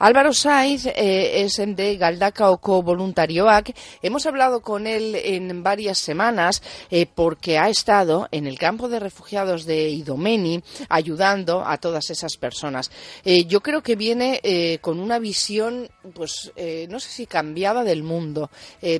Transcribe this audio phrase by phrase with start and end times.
[0.00, 3.72] Álvaro Saiz eh, es de Galdakaoko Voluntarioak.
[4.02, 8.98] Hemos hablado con él en varias semanas eh, porque ha estado en el campo de
[8.98, 12.90] refugiados de Idomeni ayudando a todas esas personas.
[13.24, 16.50] Eh, yo creo que viene eh, con una visión, pues
[16.88, 18.50] no sé si cambiada del mundo,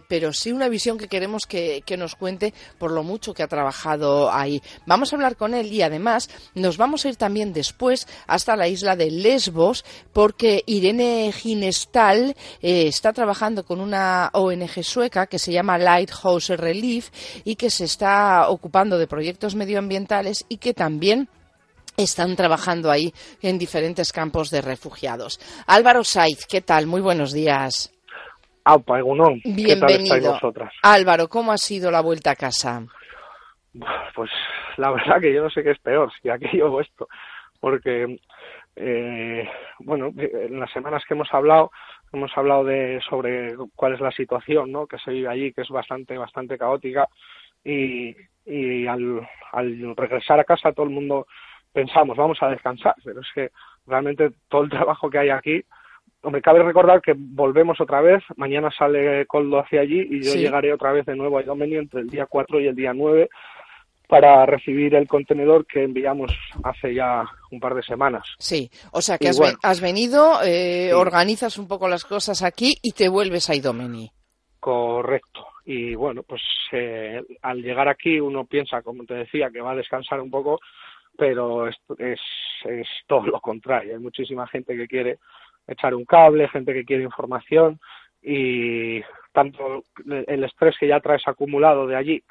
[0.09, 4.33] pero sí una visión que queremos que, nos cuente por lo mucho que ha trabajado
[4.33, 4.63] ahí.
[4.87, 8.69] Vamos a hablar con él y además nos vamos a ir también después hasta la
[8.69, 15.51] isla de Lesbos porque Irene Ginestal eh, está trabajando con una ONG sueca que se
[15.51, 17.09] llama Lighthouse Relief
[17.43, 21.29] y que se está ocupando de proyectos medioambientales y que también
[21.97, 25.41] están trabajando ahí en diferentes campos de refugiados.
[25.67, 26.87] Álvaro Saiz, ¿qué tal?
[26.87, 27.91] Muy buenos días.
[28.65, 29.41] Aupa, Egunon.
[29.41, 30.33] ¿Qué tal estáis Bienvenido.
[30.35, 30.71] vosotras?
[30.83, 32.83] Álvaro, ¿cómo ha sido la vuelta a casa?
[34.15, 34.31] Pues
[34.77, 37.09] la verdad que yo no sé qué es peor, si aquello o esto,
[37.61, 38.19] porque,
[38.77, 39.49] eh,
[39.81, 41.71] bueno, eh, en las semanas que hemos hablado,
[42.13, 44.87] hemos hablado de sobre cuál es la situación, ¿no?
[44.87, 47.09] Que se vive allí, que es bastante, bastante caótica,
[47.65, 48.15] y,
[48.45, 51.27] y al, al regresar a casa todo el mundo
[51.73, 53.51] pensamos, vamos a descansar, pero es que
[53.87, 55.63] realmente todo el trabajo que hay aquí,
[56.23, 60.39] hombre, cabe recordar que volvemos otra vez, mañana sale Coldo hacia allí y yo Sí.
[60.39, 63.29] llegaré otra vez de nuevo a Idomeni entre el día 4 y el día 9
[64.09, 66.33] para recibir el contenedor que enviamos
[66.63, 68.25] hace ya un par de semanas.
[68.39, 69.59] Sí, o sea que has, bueno.
[69.63, 70.93] has venido, eh, Sí.
[70.93, 74.11] organizas un poco las cosas aquí y te vuelves a Idomeni.
[74.61, 75.47] Correcto.
[75.67, 76.43] Y bueno, pues
[76.73, 80.61] eh, al llegar aquí uno piensa, como te decía, que va a descansar un poco,
[81.17, 82.21] pero es, es,
[82.65, 83.95] es todo lo contrario.
[83.95, 85.19] Hay muchísima gente que quiere
[85.67, 87.81] echar un cable, gente que quiere información
[88.23, 89.01] y
[89.33, 92.23] tanto el estrés que ya traes acumulado de allí,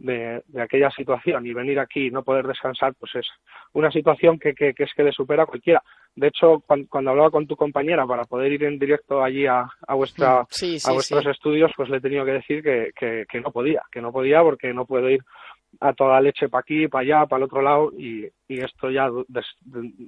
[0.00, 3.26] de, de aquella situación y venir aquí y no poder descansar, pues es
[3.72, 5.82] una situación que, que, que es que le supera a cualquiera.
[6.16, 9.68] De hecho, cuando, cuando hablaba con tu compañera para poder ir en directo allí a,
[9.86, 11.30] a vuestra Sí, a vuestros sí.
[11.30, 14.42] estudios, pues le he tenido que decir que, que, que no podía, que no podía
[14.42, 15.20] porque no puedo ir
[15.78, 19.08] a toda leche para aquí, para allá, para el otro lado y, y esto ya
[19.28, 19.46] des-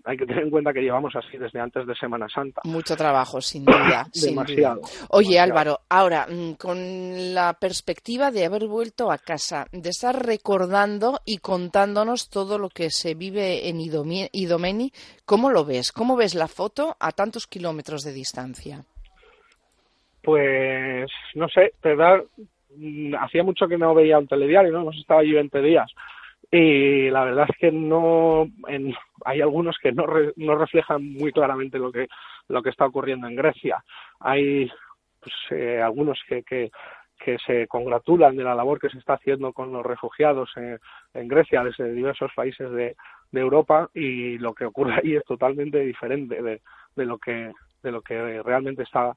[0.04, 2.60] hay que tener en cuenta que llevamos así desde antes de Semana Santa.
[2.64, 4.06] Mucho trabajo, sin duda.
[4.12, 4.76] sin duda.
[5.10, 5.42] Oye, demasiado.
[5.42, 11.38] Álvaro, ahora, mm, con la perspectiva de haber vuelto a casa, de estar recordando y
[11.38, 14.92] contándonos todo lo que se vive en Idomeni,
[15.24, 15.92] ¿cómo lo ves?
[15.92, 18.84] ¿Cómo ves la foto a tantos kilómetros de distancia?
[20.22, 22.42] Pues no sé, verdad, mm,
[23.20, 24.80] hacía mucho que no veía un telediario, ¿no?
[24.80, 25.90] Hemos estado allí 20 días
[26.50, 28.94] y la verdad es que no en-
[29.24, 32.08] hay algunos que no, re- no reflejan muy claramente lo que
[32.48, 33.82] lo que está ocurriendo en Grecia.
[34.20, 34.70] Hay
[35.20, 36.70] pues, eh, algunos que, que
[37.24, 40.80] que se congratulan de la labor que se está haciendo con los refugiados en,
[41.14, 42.96] en Grecia desde diversos países de,
[43.30, 46.60] de Europa y lo que ocurre ahí es totalmente diferente de,
[46.96, 47.52] de lo que
[47.84, 49.12] de lo que realmente está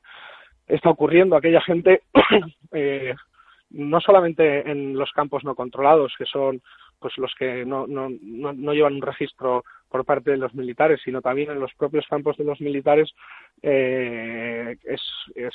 [0.68, 2.02] está ocurriendo aquella gente
[2.74, 3.16] eh,
[3.70, 6.62] no solamente en los campos no controlados que son
[7.00, 11.02] pues los que no, no, no, no llevan un registro por parte de los militares
[11.04, 13.14] sino también en los propios campos de los militares
[13.62, 15.02] eh, es,
[15.36, 15.54] es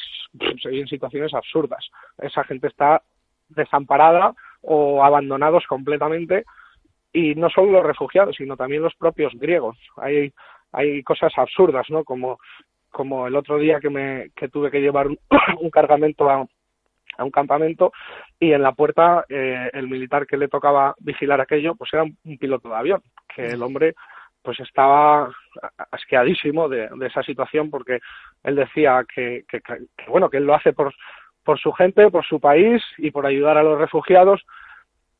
[0.62, 1.84] se viven situaciones absurdas.
[2.18, 3.02] Esa gente está
[3.48, 6.44] desamparada o abandonados completamente
[7.12, 9.78] y no solo los refugiados sino también los propios griegos.
[9.96, 10.32] Hay
[10.72, 12.38] hay cosas absurdas no como
[12.90, 15.18] como el otro día que me que tuve que llevar un,
[15.60, 16.46] un cargamento a,
[17.16, 17.92] a un campamento
[18.38, 22.16] y en la puerta eh, el militar que le tocaba vigilar aquello pues era un,
[22.38, 23.02] piloto de avión
[23.34, 23.94] que el hombre
[24.42, 25.30] pues estaba
[25.90, 28.00] asqueadísimo de, esa situación porque
[28.42, 29.60] él decía que, que,
[30.08, 30.94] bueno que él lo hace por
[31.44, 34.44] por su gente por su país y por ayudar a los refugiados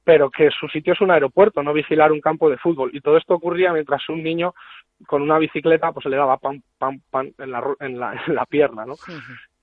[0.04, 2.90] pero que su sitio es un aeropuerto, no vigilar un campo de fútbol.
[2.92, 4.54] Y todo esto ocurría mientras un niño
[5.06, 8.46] con una bicicleta pues le daba pam, pam, pam en la, en la, en la
[8.46, 8.94] pierna, ¿no?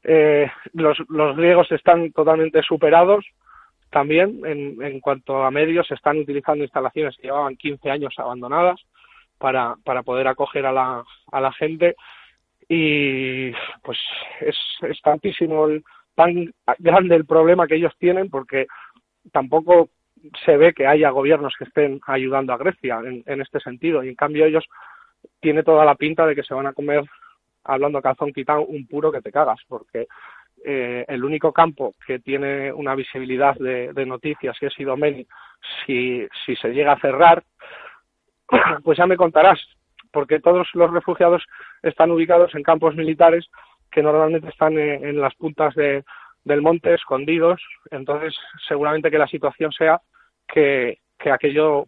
[0.10, 3.26] Eh, los, los griegos están totalmente superados
[3.90, 8.80] también en, en cuanto a medios, están utilizando instalaciones que llevaban 15 años abandonadas
[9.38, 11.96] para, para poder acoger a la, a la gente.
[12.70, 13.52] Y
[13.84, 13.98] pues
[14.40, 15.84] es, es tantísimo el,
[16.16, 18.68] tan grande el problema que ellos tienen porque
[19.34, 19.90] tampoco
[20.46, 24.04] se ve que haya gobiernos que estén ayudando a Grecia en, en este sentido.
[24.04, 24.64] Y en cambio ellos
[25.42, 27.04] tiene toda la pinta de que se van a comer
[27.68, 30.08] hablando calzón quitado, un puro que te cagas, porque
[30.66, 35.28] eh, el único campo que tiene una visibilidad de, noticias, que es Idomeni,
[35.86, 37.44] si, si se llega a cerrar,
[38.84, 39.60] pues ya me contarás,
[40.12, 41.44] porque todos los refugiados
[41.84, 43.48] están ubicados en campos militares
[43.92, 47.62] que normalmente están en, las puntas del monte, escondidos,
[47.92, 48.36] entonces
[48.68, 50.02] seguramente que la situación sea
[50.48, 51.88] que, que aquello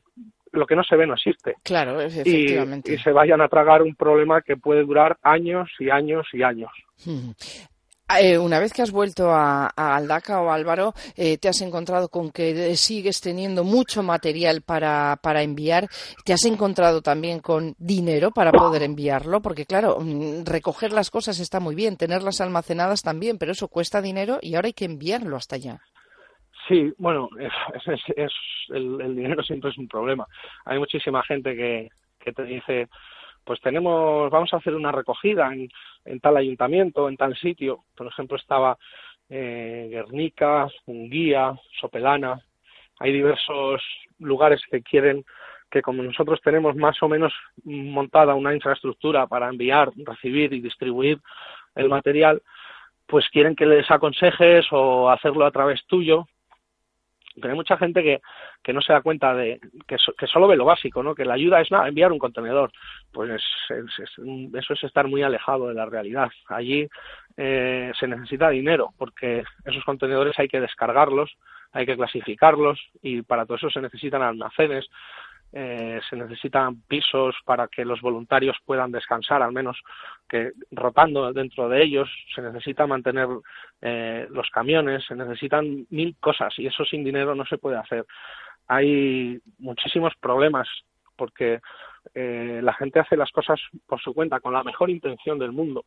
[0.51, 1.55] lo que no se ve no existe.
[1.63, 2.93] Claro, efectivamente.
[2.93, 6.71] Y, se vayan a tragar un problema que puede durar años y años y años.
[8.17, 12.31] Eh, una vez que has vuelto a, Aldaca o Álvaro, eh, te has encontrado con
[12.31, 15.87] que sigues teniendo mucho material para, para enviar.
[16.25, 21.39] Te has encontrado también con dinero para poder enviarlo, porque claro, mm, recoger las cosas
[21.39, 25.37] está muy bien, tenerlas almacenadas también, pero eso cuesta dinero y ahora hay que enviarlo
[25.37, 25.79] hasta allá.
[26.69, 27.30] Sí, bueno,
[28.16, 28.31] es,
[28.69, 30.27] el, dinero siempre es un problema.
[30.66, 31.89] Hay muchísima gente que,
[32.31, 32.88] te dice,
[33.44, 35.68] pues tenemos, vamos a hacer una recogida en,
[36.06, 37.86] en tal ayuntamiento, en tal sitio.
[37.98, 38.77] Por ejemplo, estaba
[39.30, 42.39] eh, Guernica, Unguía, Sopelana.
[43.00, 43.81] Hay diversos
[44.19, 45.25] lugares que quieren
[45.71, 47.33] que como nosotros tenemos más o menos
[47.63, 51.19] montada una infraestructura para enviar, recibir y distribuir
[51.75, 52.42] el material,
[53.07, 56.27] pues quieren que les aconsejes o hacerlo a través tuyo
[57.39, 58.21] pero hay mucha gente que,
[58.63, 61.15] que no se da cuenta de que, que solo ve lo básico, ¿no?
[61.15, 62.71] Que la ayuda es nada, enviar un contenedor.
[63.12, 66.30] Pues eso es estar muy alejado de la realidad.
[66.47, 66.88] Allí
[67.38, 71.36] eh, se necesita dinero porque esos contenedores hay que descargarlos,
[71.71, 74.88] hay que clasificarlos y para todo eso se necesitan almacenes,
[75.51, 79.81] eh, se necesitan pisos para que los voluntarios puedan descansar, al menos
[80.27, 83.27] que rotando dentro de ellos, se necesita mantener
[83.81, 88.05] eh, los camiones, se necesitan mil cosas y eso sin dinero no se puede hacer.
[88.67, 90.67] Hay muchísimos problemas
[91.15, 91.59] porque
[92.13, 95.83] eh, la gente hace las cosas por su cuenta, con la mejor intención del mundo.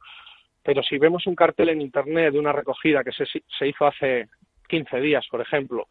[0.64, 4.28] Pero si vemos un cartel en Internet de una recogida que se, se hizo hace
[4.68, 5.86] 15 días, por ejemplo,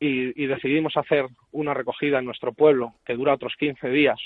[0.00, 4.20] y, decidimos hacer una recogida en nuestro pueblo que dura otros 15 días,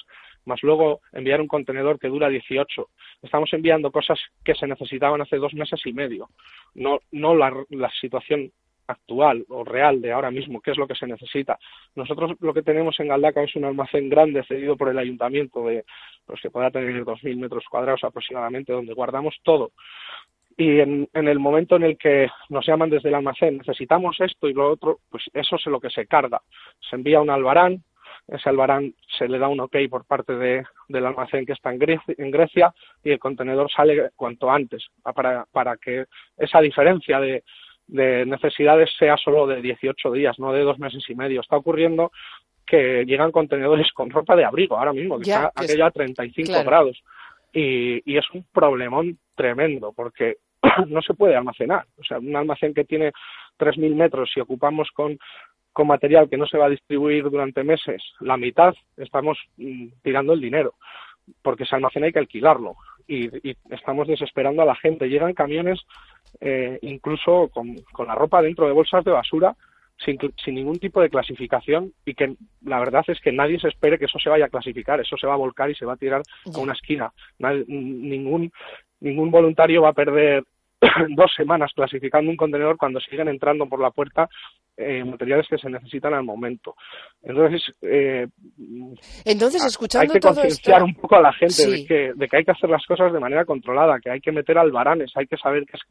[0.44, 2.88] más luego enviar un contenedor que dura 18.
[3.22, 6.28] Estamos enviando cosas que se necesitaban hace dos meses y medio,
[6.74, 8.52] no, no la, la situación
[8.86, 11.58] actual o real de ahora mismo, qué es lo que se necesita.
[11.94, 15.84] Nosotros lo que tenemos en Galdaca es un almacén grande cedido por el ayuntamiento de
[16.26, 19.70] pues que pueda tener 2.000 metros cuadrados aproximadamente, donde guardamos todo
[20.56, 24.54] y en, el momento en el que nos llaman desde el almacén, necesitamos esto y
[24.54, 26.40] lo otro, pues eso es lo que se carga.
[26.88, 27.82] Se envía un albarán,
[28.28, 31.78] ese albarán se le da un ok por parte de, del almacén que está en
[31.78, 36.06] Grecia, en Grecia y el contenedor sale cuanto antes para, para que
[36.37, 37.43] esa diferencia de,
[37.87, 41.40] de necesidades sea solo de 18 días, no de dos meses y medio.
[41.40, 42.12] Está ocurriendo
[42.66, 47.02] que llegan contenedores con ropa de abrigo ahora mismo, que está aquella a 35 grados.
[47.52, 50.37] Y, y es un problemón tremendo porque
[50.88, 51.86] no se puede almacenar.
[51.98, 53.12] O sea, un almacén que tiene
[53.58, 55.19] 3.000 metros, si ocupamos con,
[55.72, 60.32] con material que no se va a distribuir durante meses la mitad, estamos mm, tirando
[60.32, 60.74] el dinero,
[61.42, 62.76] porque ese almacén hay que alquilarlo
[63.06, 65.08] y, estamos desesperando a la gente.
[65.08, 65.80] Llegan camiones
[66.40, 69.56] eh, incluso con, con la ropa dentro de bolsas de basura
[70.04, 72.34] sin, sin, ningún tipo de clasificación y que
[72.64, 75.26] la verdad es que nadie se espere que eso se vaya a clasificar, eso se
[75.26, 76.22] va a volcar y se va a tirar
[76.54, 77.12] a una esquina.
[77.38, 78.52] ningún,
[79.00, 80.44] ningún voluntario va a perder
[81.17, 84.28] dos semanas clasificando un contenedor cuando siguen entrando por la puerta
[84.76, 86.75] eh, materiales que se necesitan al momento.
[87.23, 88.26] Entonces, eh,
[89.25, 92.45] Entonces escuchando hay que concienciar un poco a la gente de, que, de que hay
[92.45, 95.64] que hacer las cosas de manera controlada, que hay que meter albaranes, hay que saber
[95.66, 95.83] qué es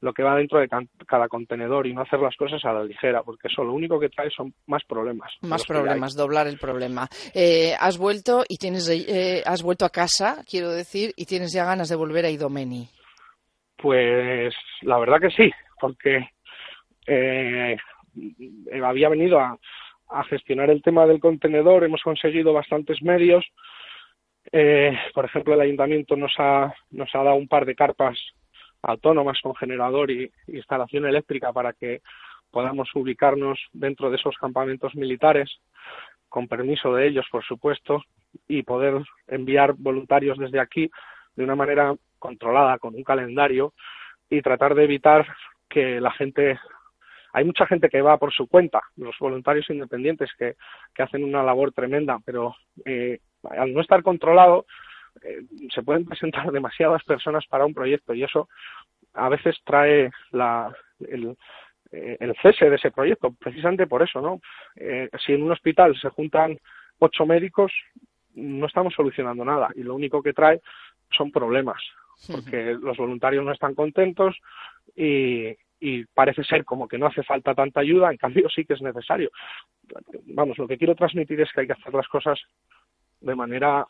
[0.00, 0.68] lo que va dentro de
[1.06, 4.08] cada contenedor y no hacer las cosas a la ligera, porque eso lo único que
[4.08, 5.32] trae son más problemas.
[5.42, 7.08] Más problemas, doblar el problema.
[7.34, 11.64] Eh, has vuelto y tienes, eh, has vuelto a casa, quiero decir, y tienes ya
[11.64, 12.88] ganas de volver a Idomeni.
[13.84, 16.30] Pues la verdad que sí, porque
[17.06, 17.76] eh,
[18.82, 19.58] había venido a,
[20.30, 23.44] gestionar el tema del contenedor, hemos conseguido bastantes medios.
[24.52, 28.18] Eh, por ejemplo, el ayuntamiento nos ha, nos ha dado un par de carpas
[28.80, 32.00] autónomas con generador y instalación eléctrica para que
[32.50, 35.60] podamos ubicarnos dentro de esos campamentos militares,
[36.30, 38.02] con permiso de ellos, por supuesto,
[38.48, 40.90] y poder enviar voluntarios desde aquí
[41.36, 41.94] de una manera
[42.24, 43.74] controlada, con un calendario
[44.30, 45.26] y tratar de evitar
[45.68, 46.58] que la gente
[47.34, 50.54] hay mucha gente que va por su cuenta, los voluntarios independientes que,
[50.94, 52.54] que hacen una labor tremenda, pero
[52.86, 53.18] eh,
[53.50, 54.64] al no estar controlado
[55.22, 55.42] eh,
[55.74, 58.48] se pueden presentar demasiadas personas para un proyecto y eso
[59.12, 61.36] a veces trae la, el,
[61.92, 64.40] eh, el cese de ese proyecto, precisamente por eso, ¿no?
[65.26, 66.56] si en un hospital se juntan
[67.00, 67.70] ocho médicos,
[68.34, 70.62] no estamos solucionando nada y lo único que trae
[71.10, 71.82] son problemas
[72.30, 74.36] porque los voluntarios no están contentos
[74.94, 78.74] y, y parece ser como que no hace falta tanta ayuda, en cambio sí que
[78.74, 79.30] es necesario.
[80.26, 82.40] Vamos, lo que quiero transmitir es que hay que hacer las cosas
[83.20, 83.86] de manera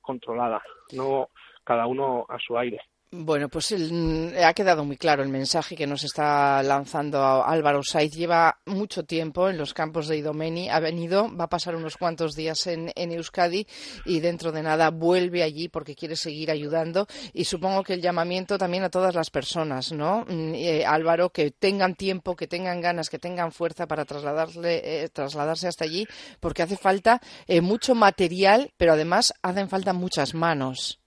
[0.00, 1.28] controlada, no
[1.64, 2.80] cada uno a su aire.
[3.12, 8.12] Bueno, pues ha quedado muy claro el mensaje que nos está lanzando Álvaro Saiz.
[8.12, 12.34] Lleva mucho tiempo en los campos de Idomeni, ha venido, va a pasar unos cuantos
[12.34, 13.64] días en, Euskadi
[14.04, 17.06] y dentro de nada vuelve allí porque quiere seguir ayudando.
[17.32, 20.24] Y supongo que el llamamiento también a todas las personas, ¿no?
[20.28, 25.08] Mm, eh, Álvaro, que tengan tiempo, que tengan ganas, que tengan fuerza para trasladarle, eh,
[25.10, 26.08] trasladarse hasta allí,
[26.40, 30.98] porque hace falta eh, mucho material, pero además hacen falta muchas manos.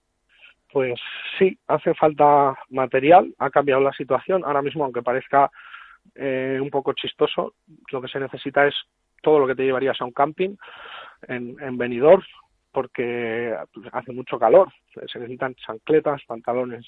[0.72, 1.00] Pues
[1.38, 4.44] sí, hace falta material, ha cambiado la situación.
[4.44, 5.50] Ahora mismo, aunque parezca
[6.14, 7.54] eh, un poco chistoso,
[7.90, 8.74] lo que se necesita es
[9.22, 10.56] todo lo que te llevarías a un camping
[11.28, 12.22] en, en Benidorm,
[12.72, 13.54] porque
[13.92, 14.72] hace mucho calor.
[14.94, 16.86] Se necesitan chancletas, pantalones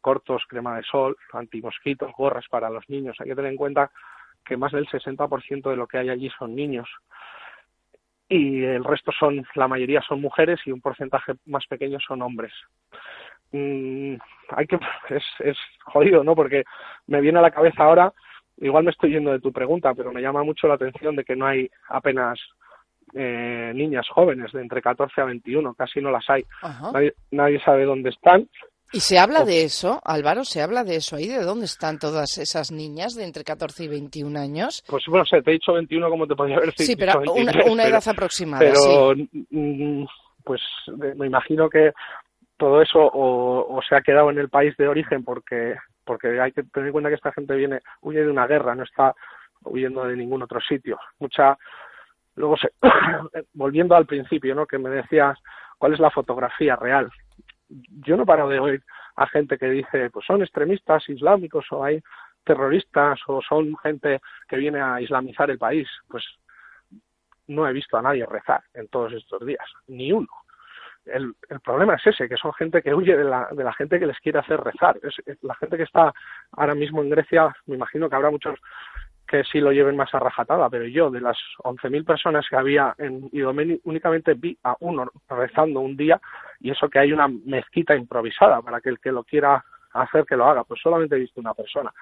[0.00, 3.16] cortos, crema de sol, antimosquitos, gorras para los niños.
[3.20, 3.90] Hay que tener en cuenta
[4.44, 6.88] que más del 60% de lo que hay allí son niños
[8.30, 12.52] y el resto son, la mayoría son mujeres y un porcentaje más pequeño son hombres.
[13.50, 14.14] Mm,
[14.50, 14.78] hay que,
[15.10, 16.36] es, es jodido, ¿no?
[16.36, 16.62] Porque
[17.08, 18.12] me viene a la cabeza ahora,
[18.58, 21.34] igual me estoy yendo de tu pregunta, pero me llama mucho la atención de que
[21.34, 22.38] no hay apenas
[23.14, 26.44] eh, niñas jóvenes de entre 14 a 21, casi no las hay.
[26.92, 28.48] Nadie, nadie, sabe dónde están
[28.92, 30.44] ¿Y se habla de eso, Álvaro?
[30.44, 31.28] ¿Se habla de eso ahí?
[31.28, 34.82] ¿De dónde están todas esas niñas de entre 14 y 21 años?
[34.88, 36.84] Pues bueno, te he dicho 21 como te podía haber dicho.
[36.84, 38.60] Sí, pero una, edad aproximada.
[38.60, 39.14] Pero,
[39.50, 40.04] mm,
[40.42, 40.60] pues
[41.16, 41.92] me imagino que
[42.56, 46.64] todo eso o, se ha quedado en el país de origen porque porque hay que
[46.64, 49.14] tener en cuenta que esta gente viene huye de una guerra, no está
[49.62, 50.98] huyendo de ningún otro sitio.
[51.20, 51.56] Mucha
[52.34, 52.72] luego se,
[53.54, 54.66] volviendo al principio, ¿no?
[54.66, 55.38] Que me decías
[55.78, 57.08] cuál es la fotografía real
[58.04, 58.82] yo no paro de oír
[59.16, 62.02] a gente que dice, pues son extremistas islámicos o hay
[62.44, 65.88] terroristas o son gente que viene a islamizar el país.
[66.08, 66.24] Pues
[67.48, 70.28] no he visto a nadie rezar en todos estos días, ni uno.
[71.04, 73.98] El, el problema es ese, que son gente que huye de la, de la gente
[73.98, 74.98] que les quiere hacer rezar.
[75.42, 76.12] La gente que está
[76.52, 78.58] ahora mismo en Grecia, me imagino que habrá muchos
[79.26, 82.94] que sí lo lleven más a rajatada, pero yo de las 11.000 personas que había
[82.98, 86.20] en Idomeni únicamente vi a uno rezando un día
[86.60, 90.36] y eso que hay una mezquita improvisada para que el que lo quiera hacer que
[90.36, 91.92] lo haga, pues solamente he visto una persona.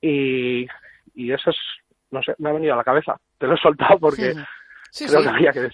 [0.00, 0.66] Y,
[1.14, 1.56] y eso es,
[2.10, 4.34] no sé, me ha venido a la cabeza, te lo he soltado porque...
[4.92, 5.14] Sí, sí,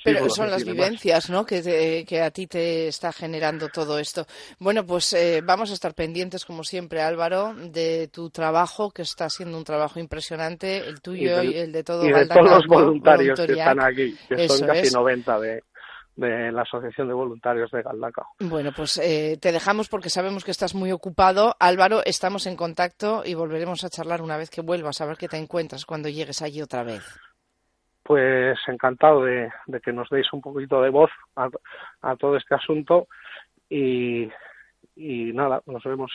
[0.05, 1.47] pero son las vivencias ¿no?
[1.47, 4.27] que, que a ti te está generando todo esto.
[4.59, 9.31] Bueno, pues eh, vamos a estar pendientes, como siempre, Álvaro, de tu trabajo, que está
[9.31, 13.41] siendo un trabajo impresionante, el tuyo y, el de todo y de todos los voluntarios
[13.41, 15.63] que están aquí, que son casi 90 de,
[16.17, 18.27] de la Asociación de Voluntarios de Galdacao.
[18.41, 21.55] Bueno, pues eh, te dejamos porque sabemos que estás muy ocupado.
[21.61, 25.29] Álvaro, estamos en contacto y volveremos a charlar una vez que vuelvas, a ver qué
[25.29, 27.05] te encuentras cuando llegues allí otra vez
[28.07, 29.51] pues encantado de,
[29.83, 33.09] que nos deis un poquito de voz a, todo este asunto
[33.69, 34.31] y,
[34.95, 36.13] y nada, nos vemos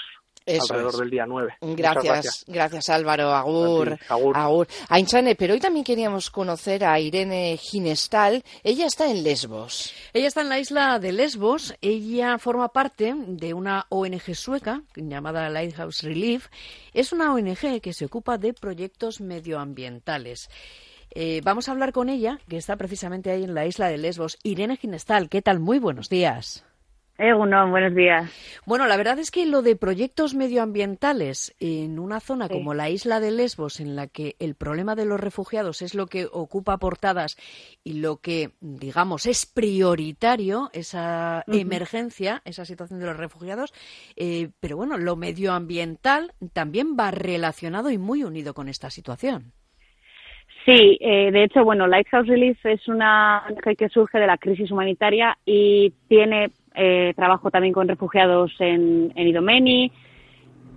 [0.48, 1.58] alrededor del día 9.
[1.62, 3.34] Gracias, gracias, Álvaro.
[3.34, 3.98] Agur.
[4.10, 4.38] agur.
[4.38, 4.68] agur.
[4.90, 8.44] Ainchane, pero hoy también queríamos conocer a Irene Ginestal.
[8.64, 9.94] Ella está en Lesbos.
[10.14, 11.76] Ella está en la isla de Lesbos.
[11.82, 16.48] Ella forma parte de una ONG sueca llamada Lighthouse Relief.
[16.94, 20.50] Es una ONG que se ocupa de proyectos medioambientales.
[21.14, 24.38] Eh, vamos a hablar con ella, que está precisamente ahí en la isla de Lesbos.
[24.44, 25.60] Irene Ginestal, ¿qué tal?
[25.60, 26.64] Muy buenos días.
[27.18, 28.32] Eh, buenos días.
[28.66, 33.20] Bueno, la verdad es que lo de proyectos medioambientales en una zona como la isla
[33.20, 37.38] de Lesbos, en la que el problema de los refugiados es lo que ocupa portadas
[37.84, 43.72] y lo que, digamos, es prioritario, esa emergencia, esa situación de los refugiados,
[44.16, 49.54] eh, pero bueno, lo medioambiental también va relacionado y muy unido con esta situación.
[50.66, 54.70] Sí, eh, de hecho, bueno, Lighthouse Relief es una ONG que surge de la crisis
[54.70, 59.92] humanitaria y tiene eh, trabajo también con refugiados en, en, Idomeni.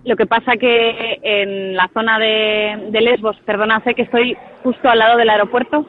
[0.03, 4.99] Lo que pasa que en la zona de, Lesbos, perdona, sé que estoy justo al
[4.99, 5.85] lado del aeropuerto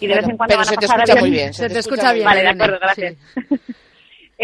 [0.00, 1.52] y de vez en cuando van a pasar se te escucha muy bien.
[1.52, 2.24] Se, te, escucha bien.
[2.24, 3.16] Vale, de acuerdo, gracias.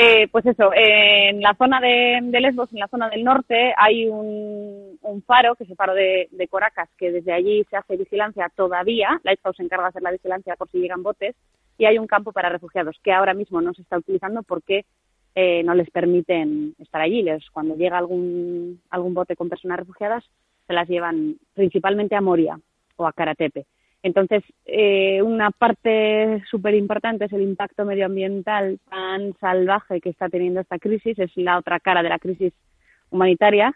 [0.01, 4.97] Eh, pues eso, en la zona de, Lesbos, en la zona del norte, hay un,
[5.27, 9.21] faro, que es el faro de, Coracas, que desde allí se hace vigilancia todavía.
[9.25, 11.35] La ESPAU se encarga de hacer la vigilancia por si llegan botes.
[11.79, 14.85] Y hay un campo para refugiados que ahora mismo no se está utilizando porque
[15.35, 17.25] eh, no les permiten estar allí.
[17.53, 20.25] Cuando llega algún, algún bote con personas refugiadas,
[20.67, 22.61] se las llevan principalmente a Moria
[22.97, 23.67] o a Karatepe.
[24.03, 30.61] Entonces, eh, una parte súper importante es el impacto medioambiental tan salvaje que está teniendo
[30.61, 32.53] esta crisis, es la otra cara de la crisis
[33.11, 33.73] humanitaria.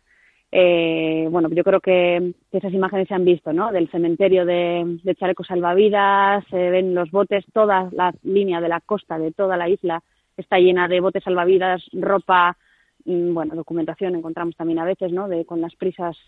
[0.55, 3.73] Eh, bueno, yo creo que esas imágenes se han visto, ¿no?
[3.73, 5.17] Del cementerio de, de
[5.49, 10.03] salvavidas, se ven los botes, toda la línea de la costa de toda la isla
[10.37, 12.59] está llena de botes salvavidas, ropa,
[13.07, 15.27] mm, bueno, documentación encontramos también a veces, ¿no?
[15.27, 16.19] De con las prisas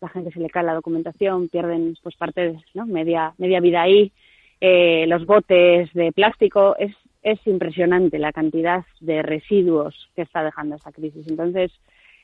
[0.00, 2.86] la gente se le cae la documentación, pierden pues parte, ¿no?
[2.86, 4.12] Media media vida ahí.
[4.60, 10.76] Eh, los botes de plástico es es impresionante la cantidad de residuos que está dejando
[10.76, 11.26] esa crisis.
[11.26, 11.72] Entonces,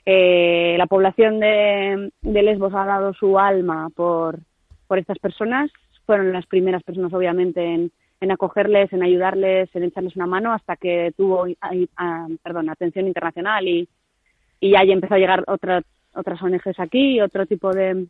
[0.06, 4.38] eh, la población de, de, Lesbos ha dado su alma por,
[4.86, 5.70] por estas personas.
[6.06, 10.76] Fueron las primeras personas, obviamente, en, en acogerles, en ayudarles, en echarles una mano hasta
[10.76, 11.46] que tuvo
[12.42, 13.88] perdón, atención internacional y,
[14.60, 15.82] y ya empezó a llegar otra,
[16.14, 18.06] otras ONGs aquí, otro tipo de,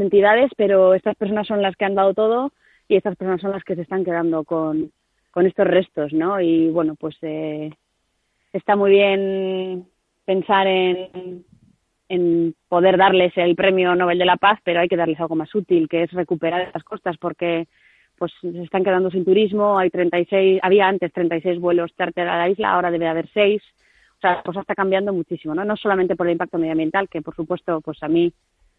[0.00, 2.52] entidades, pero estas personas son las que han dado todo
[2.88, 4.90] y estas personas son las que se están quedando con,
[5.30, 6.40] con estos restos, ¿no?
[6.40, 7.70] Y bueno, pues eh,
[8.52, 9.86] está muy bien
[10.24, 11.44] pensar en,
[12.08, 15.54] en poder darles el premio Nobel de la Paz, pero hay que darles algo más
[15.54, 17.66] útil, que es recuperar estas costas, porque
[18.16, 22.48] pues se están quedando sin turismo, hay 36, había antes 36 vuelos charter a la
[22.48, 23.62] isla, ahora debe haber 6.
[24.16, 25.64] O sea, la cosa está cambiando muchísimo, ¿no?
[25.64, 28.32] No solamente por el impacto medioambiental, que por supuesto, pues a mí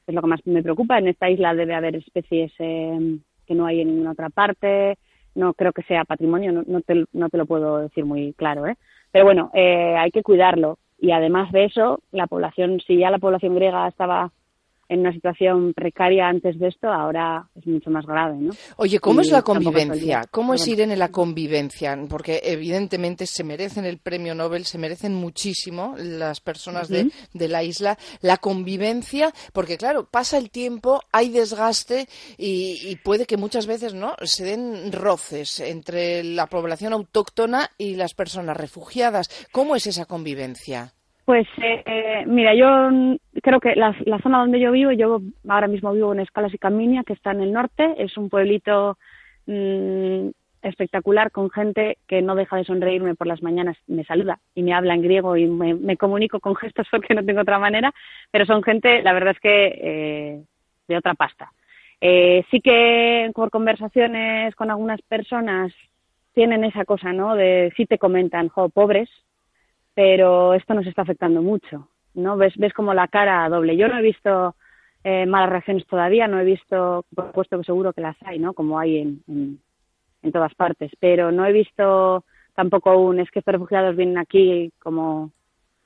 [0.08, 0.98] es lo que más me preocupa.
[0.98, 4.98] En esta isla debe haber especies eh, que no hay en ninguna otra parte.
[5.36, 8.68] No creo que sea patrimonio, no, no, te, no te lo puedo decir muy claro,
[8.68, 8.78] ¿eh?
[9.12, 10.78] Pero bueno, eh, hay que cuidarlo.
[10.98, 14.32] Y además de eso, la población, si ya la población griega estaba
[14.88, 18.54] en una situación precaria antes de esto, ahora es mucho más grave, ¿no?
[18.77, 20.25] Oye, ¿cómo es la convivencia?
[20.32, 21.98] ¿Cómo es ir en la convivencia?
[22.10, 27.63] Porque evidentemente se merecen el premio Nobel, se merecen muchísimo las personas de, de, la
[27.63, 27.98] isla.
[28.22, 33.94] La convivencia, porque claro, pasa el tiempo, hay desgaste y, y puede que muchas veces,
[33.94, 34.15] ¿no?
[34.22, 39.30] Se den roces entre la población autóctona y las personas refugiadas.
[39.51, 40.95] ¿Cómo es esa convivencia?
[41.25, 46.13] Pues eh, mira, yo creo que la, zona donde yo vivo, yo ahora mismo vivo
[46.13, 49.00] en Escalas y Caminia, que está en el norte, es un pueblito
[49.47, 50.30] mmm,
[50.62, 54.73] espectacular con gente que no deja de sonreírme por las mañanas, me saluda y me
[54.73, 57.91] habla en griego y me, me comunico con gestos porque no tengo otra manera,
[58.30, 60.43] pero son gente, la verdad es que eh,
[60.88, 61.52] de otra pasta.
[62.02, 65.73] Eh, sí que por conversaciones con algunas personas
[66.34, 67.36] tienen esa cosa, ¿no?
[67.36, 69.10] De sí te comentan, jo, pobres,
[69.95, 72.38] pero esto nos está afectando mucho, ¿no?
[72.38, 73.77] Ves, ves como la cara doble.
[73.77, 74.55] Yo no he visto
[75.03, 78.53] eh, malas reacciones todavía, no he visto, por supuesto que seguro que las hay, ¿no?
[78.53, 79.23] Como hay en,
[80.21, 84.71] en, todas partes, pero no he visto tampoco un, es que estos refugiados vienen aquí
[84.79, 85.31] como,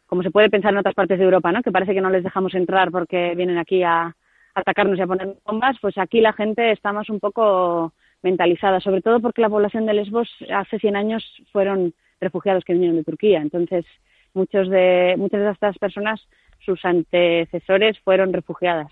[0.08, 1.62] como se puede pensar en otras partes de Europa, ¿no?
[1.62, 4.16] Que parece que no les dejamos entrar porque vienen aquí a,
[4.56, 9.02] atacarnos y a poner bombas, pues aquí la gente está más un poco mentalizada, sobre
[9.02, 13.42] todo porque la población de Lesbos hace 100 años fueron refugiados que vinieron de Turquía.
[13.42, 13.86] Entonces,
[14.34, 16.22] muchos de, muchas de estas personas,
[16.66, 18.92] sus antecesores fueron refugiadas.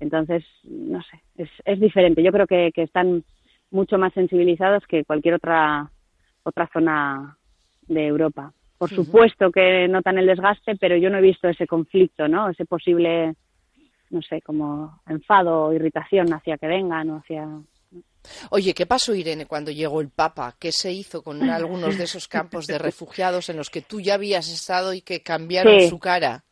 [0.00, 2.22] Entonces, no sé, es, es diferente.
[2.22, 3.24] Yo creo que, que están
[3.70, 5.90] mucho más sensibilizados que cualquier otra,
[6.42, 7.36] otra zona
[7.86, 8.52] de Europa.
[8.78, 12.50] Por supuesto que notan el desgaste, pero yo no he visto ese conflicto, ¿no?
[12.50, 13.34] Ese posible,
[14.10, 17.48] no sé, como enfado o irritación hacia que vengan o hacia
[18.50, 20.54] Oye, ¿qué pasó, Irene, cuando llegó el Papa?
[20.58, 24.14] ¿Qué se hizo con algunos de esos campos de refugiados en los que tú ya
[24.14, 25.88] habías estado y que cambiaron sí.
[25.88, 26.44] su cara?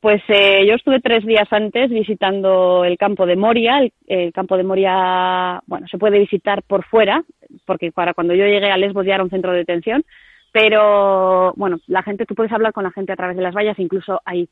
[0.00, 3.80] Pues eh, yo estuve tres días antes visitando el campo de Moria.
[3.80, 7.24] El, el, campo de Moria, bueno, se puede visitar por fuera,
[7.64, 10.04] porque para cuando yo llegué a Lesbos ya era un centro de detención.
[10.52, 13.78] Pero, bueno, la gente, tú puedes hablar con la gente a través de las vallas,
[13.78, 14.48] incluso hay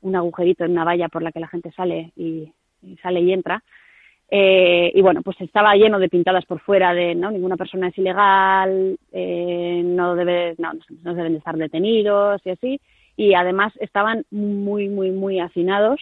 [0.00, 3.32] un agujerito en una valla por la que la gente sale y, y sale y
[3.32, 3.62] entra.
[4.28, 7.98] Eh, y bueno, pues estaba lleno de pintadas por fuera de no ninguna persona es
[7.98, 10.72] ilegal, eh, no debe, no,
[11.04, 12.80] no deben de estar detenidos y así.
[13.16, 16.00] Y además estaban muy, muy, muy hacinados.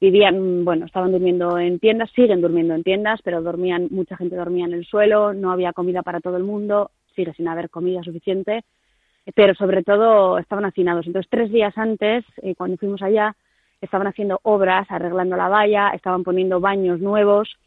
[0.00, 4.64] Vivían, bueno, estaban durmiendo en tiendas, siguen durmiendo en tiendas, pero dormían, mucha gente dormía
[4.64, 8.62] en el suelo, no había comida para todo el mundo, sigue sin haber comida suficiente,
[9.34, 11.06] pero sobre todo estaban hacinados.
[11.06, 13.34] Entonces, tres días antes, eh, cuando fuimos allá,
[13.80, 17.58] estaban haciendo obras, arreglando la valla, estaban poniendo baños nuevos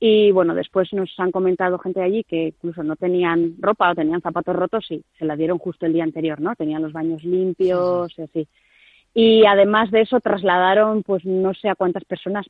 [0.00, 3.94] y bueno, después nos han comentado gente de allí que incluso no tenían ropa o
[3.94, 6.54] tenían zapatos rotos y se la dieron justo el día anterior, ¿no?
[6.56, 8.48] Tenían los baños limpios y así.
[9.14, 12.46] Y además de eso trasladaron pues no sé a cuántas personas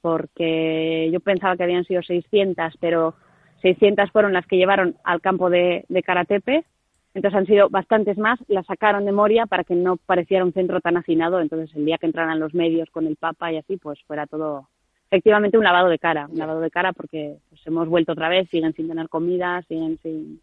[0.00, 3.14] porque yo pensaba que habían sido 600, pero
[3.62, 6.64] 600 fueron las que llevaron al campo de, de Karatepe,
[7.14, 10.80] entonces han sido bastantes más, la sacaron de Moria para que no pareciera un centro
[10.80, 13.98] tan hacinado, entonces el día que entraran los medios con el Papa y así, pues
[14.06, 14.68] fuera todo
[15.10, 18.48] efectivamente un lavado de cara, un lavado de cara porque pues, hemos vuelto otra vez,
[18.48, 20.40] siguen sin tener comida, siguen sin...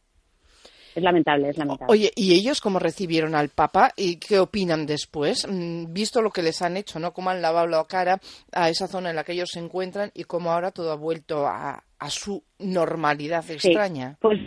[0.94, 1.90] es lamentable, es lamentable.
[1.90, 5.48] Oye, ¿y ellos cómo recibieron al Papa y qué opinan después?
[5.50, 7.14] Mm, visto lo que les han hecho, ¿no?
[7.14, 8.20] Cómo han lavado la cara
[8.52, 11.48] a esa zona en la que ellos se encuentran y cómo ahora todo ha vuelto
[11.48, 14.18] a, su normalidad extraña.
[14.20, 14.38] pues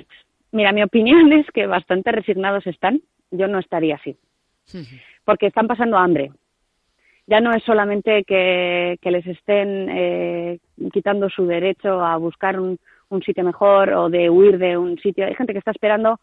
[0.52, 3.00] mira, mi opinión es que bastante resignados están.
[3.30, 4.16] Yo no estaría así.
[5.24, 6.30] Porque están pasando hambre.
[7.26, 10.58] Ya no es solamente que, les estén eh,
[10.92, 15.26] quitando su derecho a buscar un, un sitio mejor o de huir de un sitio.
[15.26, 16.18] Hay gente que está esperando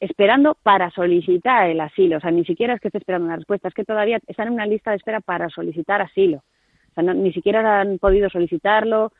[0.00, 2.16] esperando para solicitar el asilo.
[2.16, 4.54] O sea, ni siquiera es que esté esperando una respuesta, es que todavía están en
[4.54, 6.42] una lista de espera para solicitar asilo.
[6.90, 9.12] O sea, ni siquiera han podido solicitarlo.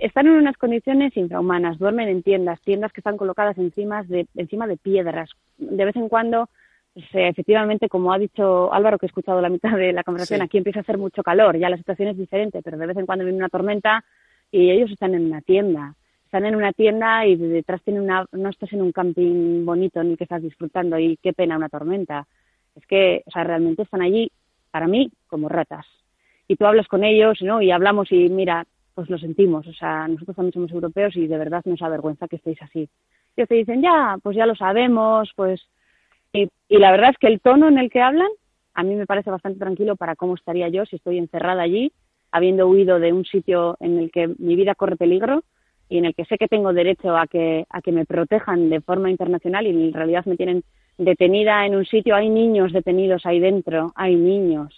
[0.00, 4.66] Están en unas condiciones infrahumanas, duermen en tiendas, tiendas que están colocadas encima de, encima
[4.66, 5.30] de piedras.
[5.58, 6.48] De vez en cuando,
[6.94, 10.56] pues, efectivamente, como ha dicho Álvaro, que he escuchado la mitad de la conversación, aquí
[10.56, 13.24] empieza a hacer mucho calor, ya la situación es diferente, pero de vez en cuando
[13.24, 14.02] viene una tormenta
[14.50, 15.94] y ellos están en una tienda
[16.30, 20.16] están en una tienda y detrás tienen una, no estás en un camping bonito ni
[20.16, 22.24] que estás disfrutando y qué pena una tormenta.
[22.76, 24.30] Es que, o sea, realmente están allí,
[24.70, 25.84] para mí, como ratas.
[26.46, 27.60] Y tú hablas con ellos, ¿no?
[27.60, 28.64] Y hablamos y mira,
[29.00, 29.66] pues lo sentimos.
[29.66, 32.86] O sea, nosotros también somos europeos y de verdad nos avergüenza que estéis así.
[33.34, 35.62] Y te dicen, ya, pues ya lo sabemos, pues...
[36.34, 38.28] Y, y la verdad es que el tono en el que hablan
[38.74, 41.92] a mí me parece bastante tranquilo para cómo estaría yo si estoy encerrada allí,
[42.30, 45.44] habiendo huido de un sitio en el que mi vida corre peligro
[45.88, 48.82] y en el que sé que tengo derecho a que, a que me protejan de
[48.82, 50.62] forma internacional y en realidad me tienen
[50.98, 54.74] detenida en un sitio, hay niños detenidos ahí dentro, hay niños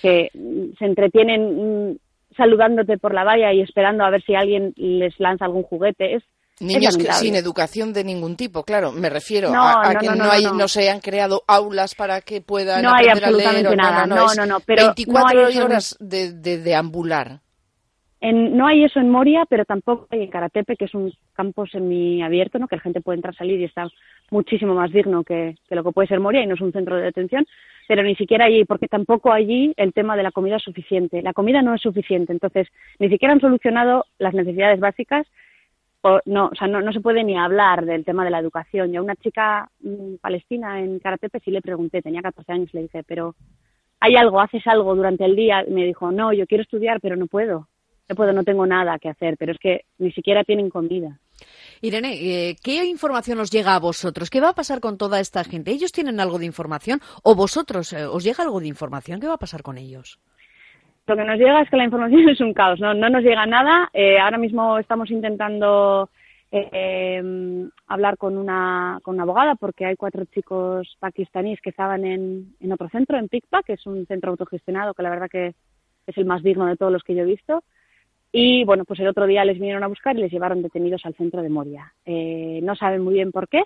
[0.00, 0.30] que
[0.78, 1.96] se entretienen mm,
[2.36, 6.16] saludándote por la valla y esperando a ver si alguien les lanza algún juguete.
[6.16, 6.22] Es,
[6.60, 10.82] Niños sin educación de ningún tipo, claro, me refiero a, que no, hay, no, se
[10.82, 15.64] hayan creado aulas para que puedan no hay absolutamente nada, no, no, no, pero 24
[15.64, 16.74] horas de, de
[18.24, 21.66] deambular no hay eso en Moria, pero tampoco hay en Karatepe, que es un campo
[21.66, 22.68] semiabierto, ¿no?
[22.68, 23.88] que la gente puede entrar, salir y está
[24.30, 27.02] muchísimo más digno que, lo que puede ser Moria y no es un centro de
[27.02, 27.46] detención,
[27.86, 31.20] pero ni siquiera allí, porque tampoco allí el tema de la comida es suficiente.
[31.20, 35.26] La comida no es suficiente, entonces ni siquiera han solucionado las necesidades básicas.
[36.00, 38.92] O, no, o sea, no, se puede ni hablar del tema de la educación.
[38.92, 42.82] Yo a una chica mm, palestina en Karatepe sí le pregunté, tenía 14 años, le
[42.82, 43.34] dije, pero
[44.00, 45.64] ¿hay algo, haces algo durante el día?
[45.66, 47.68] Y me dijo, no, yo quiero estudiar, pero no puedo
[48.08, 51.18] no puedo, no tengo nada que hacer, pero es que ni siquiera tienen comida.
[51.80, 54.30] Irene, eh, ¿qué información os llega a vosotros?
[54.30, 55.70] ¿Qué va a pasar con toda esta gente?
[55.70, 59.20] ¿Ellos tienen algo de información o vosotros eh, os llega algo de información?
[59.20, 60.18] ¿Qué va a pasar con ellos?
[61.06, 63.46] Lo que nos llega es que la información es un caos, no, no nos llega
[63.46, 63.90] nada.
[63.92, 66.10] Eh, ahora mismo estamos intentando
[67.88, 72.72] hablar con una, con una abogada porque hay cuatro chicos pakistaníes que estaban en, en
[72.72, 75.56] otro centro, en PICPA, que es un centro autogestionado que la verdad que
[76.06, 77.64] es el más digno de todos los que yo he visto.
[78.36, 81.14] Y bueno, pues el otro día les vinieron a buscar y les llevaron detenidos al
[81.14, 81.94] centro de Moria.
[82.04, 83.62] Eh, no saben muy bien por qué.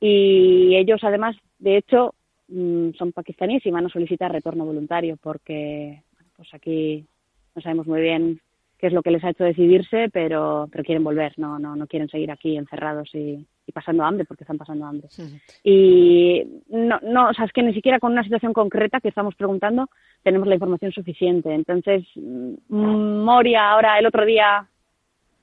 [0.00, 2.14] Y ellos, además, de hecho,
[2.48, 6.02] mm, son pakistaníes y van a solicitar retorno voluntario porque,
[6.34, 7.04] pues aquí
[7.54, 8.40] no sabemos muy bien
[8.78, 11.86] qué es lo que les ha hecho decidirse, pero, pero quieren volver, no, no, no
[11.86, 15.08] quieren seguir aquí encerrados y, pasando hambre, porque están pasando hambre.
[15.62, 19.34] Y no, no, o sea, es que ni siquiera con una situación concreta que estamos
[19.34, 19.88] preguntando
[20.22, 21.52] tenemos la información suficiente.
[21.52, 24.66] Entonces, mm, Moria ahora el otro día,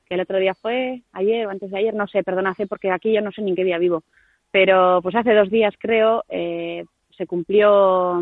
[0.07, 2.91] que el otro día fue, ayer o antes de ayer, no sé, perdón, hace porque
[2.91, 4.03] aquí yo no sé ni en qué día vivo,
[4.51, 6.85] pero pues hace dos días creo, eh,
[7.17, 8.21] se cumplió,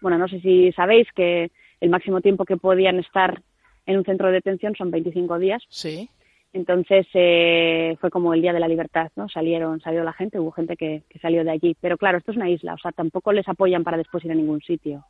[0.00, 3.42] bueno, no sé si sabéis que el máximo tiempo que podían estar
[3.86, 5.62] en un centro de detención son 25 días.
[5.68, 6.08] Sí.
[6.54, 9.28] Entonces eh, fue como el día de la libertad, ¿no?
[9.28, 11.76] Salieron, salió la gente, hubo gente que, salió de allí.
[11.80, 14.36] Pero claro, esto es una isla, o sea, tampoco les apoyan para después ir a
[14.36, 15.04] ningún sitio.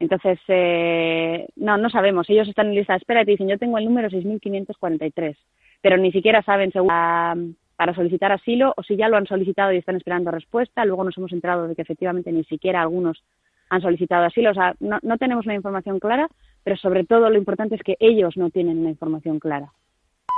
[0.00, 2.28] Entonces, eh, no, no sabemos.
[2.28, 5.36] Ellos están en lista de espera y te dicen, yo tengo el número 6.543,
[5.80, 6.88] pero ni siquiera saben según,
[7.76, 10.84] para solicitar asilo o si ya lo han solicitado y están esperando respuesta.
[10.84, 13.22] Luego nos hemos enterado de que efectivamente ni siquiera algunos
[13.70, 14.50] han solicitado asilo.
[14.50, 16.26] O sea, no, no tenemos una información clara,
[16.64, 19.70] pero sobre todo lo importante es que ellos no tienen una información clara.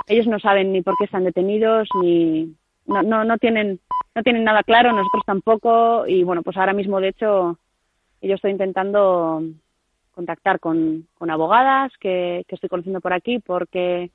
[0.06, 2.54] Ellos no saben ni por qué están detenidos, ni
[2.86, 3.80] no, no, no tienen
[4.14, 7.56] no tienen nada claro, nosotros tampoco, y bueno, pues ahora mismo de hecho
[8.20, 9.42] yo estoy intentando
[10.12, 14.10] contactar con, con abogadas que, que estoy conociendo por aquí porque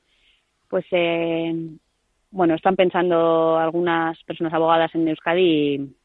[0.67, 1.53] pues eh,
[2.29, 5.95] bueno están pensando algunas personas abogadas en Euskadi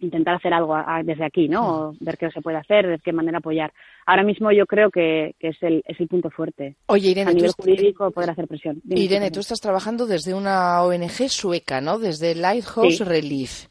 [0.00, 1.94] intentar hacer algo desde aquí, ¿no?
[2.00, 3.72] Ver qué se puede hacer, de qué manera apoyar.
[4.06, 6.76] Ahora mismo yo creo que, que es, el, es el punto fuerte.
[6.86, 8.80] Oye, Irene, a nivel jurídico poder hacer presión.
[8.88, 11.98] Irene, tú estás trabajando desde una ONG sueca, ¿no?
[11.98, 13.66] Desde Lighthouse Relief.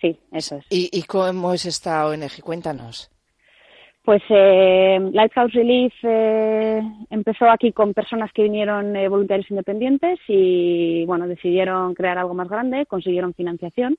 [0.00, 0.66] Sí, eso es.
[0.70, 2.40] ¿Y, ¿Y cómo es esta ONG?
[2.42, 3.10] Cuéntanos.
[4.08, 6.80] Pues eh, Lighthouse Relief eh,
[7.10, 12.48] empezó aquí con personas que vinieron eh, voluntarios independientes y bueno decidieron crear algo más
[12.48, 13.98] grande, consiguieron financiación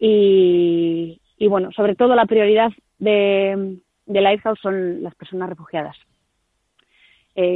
[0.00, 5.96] y, bueno sobre todo la prioridad de, Lighthouse son las personas refugiadas.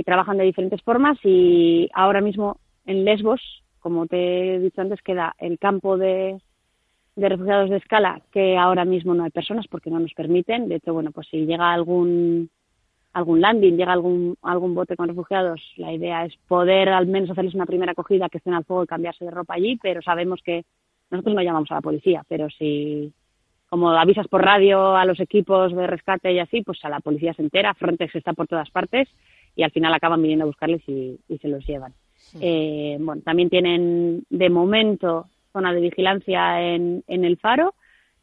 [0.05, 3.41] trabajan de diferentes formas y ahora mismo en Lesbos,
[3.81, 6.39] como te he dicho antes, queda el campo de
[7.17, 10.69] de refugiados de escala que ahora mismo no hay personas porque no nos permiten.
[10.69, 12.51] De hecho, bueno, pues si llega algún
[13.13, 17.55] algún landing, llega algún algún bote con refugiados, la idea es poder al menos hacerles
[17.55, 20.65] una primera acogida, que estén al fuego y cambiarse de ropa allí, pero sabemos que
[21.11, 23.13] nosotros no llamamos a la policía, pero si
[23.69, 27.35] como avisas por radio a los equipos de rescate y así, pues a la policía
[27.35, 29.09] se entera, Frontex está por todas partes
[29.57, 31.93] y al final acaban viniendo a buscarles y, se los llevan.
[32.41, 37.75] Eh, bueno, también tienen de momento zona de vigilancia en, en el faro.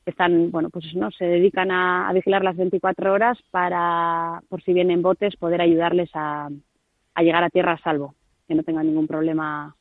[0.06, 5.02] Están, bueno, pues no, se dedican a, vigilar las 24 horas para, por si vienen
[5.02, 6.50] botes, poder ayudarles a,
[7.14, 8.16] a llegar a tierra a salvo,
[8.48, 9.76] que no tengan ningún problema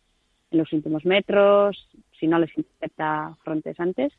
[0.50, 1.88] en los últimos metros,
[2.20, 4.12] si no les intercepta frontes antes.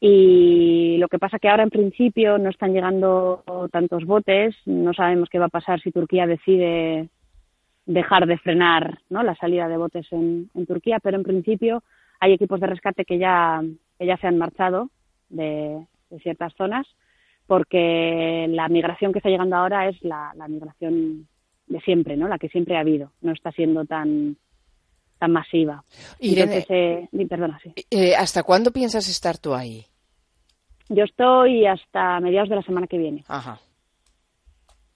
[0.00, 5.28] Y lo que pasa que ahora en principio no están llegando tantos botes, no sabemos
[5.28, 7.10] qué va a pasar si Turquía decide
[7.84, 9.22] dejar de frenar ¿no?
[9.22, 11.82] la salida de botes en, Turquía, pero en principio
[12.18, 13.62] hay equipos de rescate que ya,
[13.98, 14.88] ya se han marchado
[15.28, 15.86] de,
[16.22, 16.86] ciertas zonas
[17.46, 21.26] porque la migración que está llegando ahora es la, migración
[21.66, 22.28] de siempre, ¿no?
[22.28, 24.36] La que siempre ha habido, no está siendo tan
[25.20, 25.84] tan masiva.
[26.18, 27.72] Eh, perdona, sí.
[27.90, 29.84] Eh, ¿Hasta cuándo piensas estar tú ahí?
[30.88, 33.22] Yo estoy hasta mediados de la semana que viene.
[33.28, 33.60] Ajá.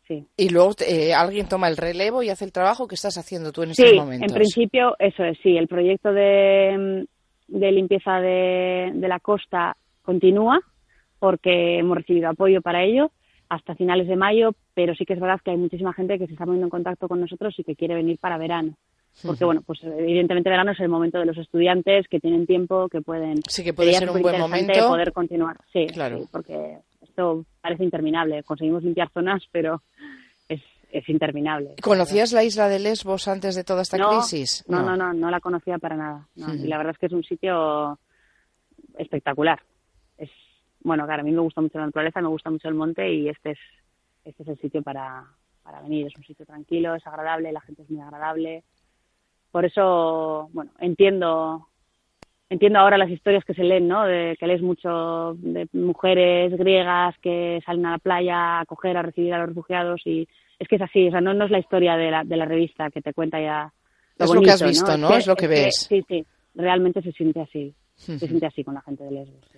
[0.08, 0.26] Sí.
[0.36, 3.62] Y luego eh, alguien toma el relevo y hace el trabajo que estás haciendo tú
[3.62, 4.30] en estos momentos.
[4.30, 5.56] En principio, eso es, sí.
[5.56, 7.06] El proyecto de,
[7.48, 10.58] de limpieza de, la costa continúa
[11.18, 13.10] porque hemos recibido apoyo para ello
[13.48, 16.32] hasta finales de mayo, pero sí que es verdad que hay muchísima gente que se
[16.32, 18.74] está poniendo en contacto con nosotros y que quiere venir para verano.
[19.22, 23.00] Porque, bueno, pues evidentemente verano es el momento de los estudiantes que tienen tiempo, que
[23.00, 23.40] pueden...
[23.48, 24.88] Sí, que puede ser un buen momento.
[24.88, 26.28] poder continuar, sí, claro.
[26.30, 28.42] porque esto parece interminable.
[28.42, 29.82] Conseguimos limpiar zonas, pero
[30.94, 31.74] es interminable.
[31.82, 34.64] ¿Conocías la isla de Lesbos antes de toda esta crisis?
[34.68, 36.28] No, no, no, no, la conocía para nada.
[36.36, 37.98] Y la verdad es que es un sitio
[38.96, 39.60] espectacular.
[40.16, 40.30] Es
[40.82, 43.28] bueno, claro, a mí me gusta mucho la naturaleza, me gusta mucho el monte y
[43.28, 43.58] este es
[44.24, 45.24] este es el sitio para,
[45.64, 46.06] para venir.
[46.06, 48.62] Es un sitio tranquilo, es agradable, la gente es muy agradable.
[49.54, 51.68] Por eso, bueno, entiendo
[52.50, 54.04] entiendo ahora las historias que se leen, ¿no?
[54.04, 59.02] De que lees mucho de mujeres griegas que salen a la playa a acoger, a
[59.02, 60.26] recibir a los refugiados y
[60.58, 62.46] es que es así, o sea, no, no es la historia de la, de la
[62.46, 63.72] revista que te cuenta ya.
[64.18, 65.16] Lo es lo que has visto, ¿no?
[65.16, 65.86] Es, lo que ves.
[65.88, 69.52] sí, sí, realmente se siente así, se siente así con la gente de Lesbos.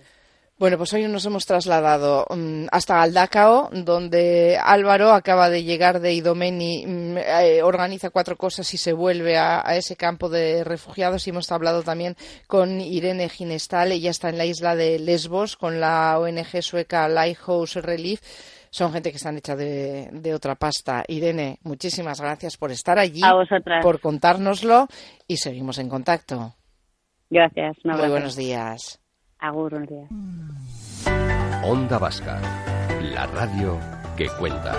[0.59, 6.13] Bueno, pues hoy nos hemos trasladado mm, hasta Galdacao, donde Álvaro acaba de llegar de
[6.13, 11.27] Idomeni, mm, eh, organiza cuatro cosas y se vuelve a, a, ese campo de refugiados.
[11.27, 12.15] Y hemos hablado también
[12.47, 17.75] con Irene Ginestal, ella está en la isla de Lesbos con la ONG sueca Lighthouse
[17.75, 18.21] Relief
[18.69, 21.03] son gente que están hecha de, de, otra pasta.
[21.07, 23.21] Irene, muchísimas gracias por estar allí,
[23.81, 24.87] por contárnoslo
[25.27, 26.53] y seguimos en contacto.
[27.29, 27.77] Gracias.
[27.83, 28.99] Muy buenos días.
[29.39, 30.09] Agur, buenos días.
[31.63, 32.39] Onda Vasca,
[33.01, 33.77] la radio
[34.17, 34.73] que cuenta.